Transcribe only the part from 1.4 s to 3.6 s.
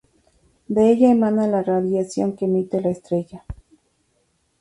la radiación que emite la estrella.